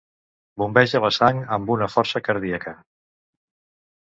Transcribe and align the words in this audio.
Bombeja 0.61 1.01
la 1.03 1.11
sang 1.17 1.41
amb 1.57 1.69
una 1.75 1.91
força 1.97 2.23
cardíaca. 2.29 2.75